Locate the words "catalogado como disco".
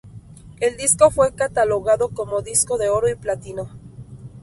1.35-2.79